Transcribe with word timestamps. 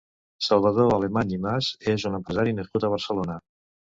Salvador 0.45 0.93
Alemany 0.95 1.35
i 1.35 1.39
Mas 1.43 1.69
és 1.93 2.07
un 2.11 2.17
empresari 2.21 2.57
nascut 2.61 2.87
a 2.89 2.93
Barcelona. 2.97 3.37